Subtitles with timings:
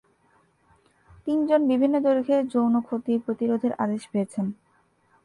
[1.27, 4.45] তিনজন বিভিন্ন দৈর্ঘ্যের যৌন ক্ষতি প্রতিরোধের আদেশ পেয়েছেন।